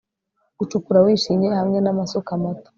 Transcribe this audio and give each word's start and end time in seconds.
gucukura 0.59 1.03
wishimye, 1.05 1.49
hamwe 1.59 1.77
n'amasuka 1.81 2.31
mato 2.41 2.69